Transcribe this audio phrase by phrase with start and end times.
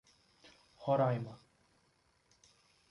[0.85, 1.37] Roraima